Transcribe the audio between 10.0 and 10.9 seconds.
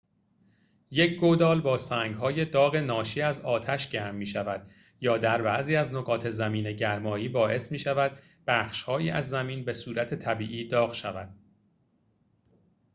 طبیعی